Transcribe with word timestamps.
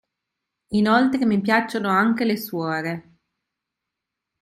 Inoltre, 0.69 1.27
mi 1.27 1.39
piacciono 1.41 1.87
anche 1.89 2.25
le 2.25 2.35
suore! 2.35 3.15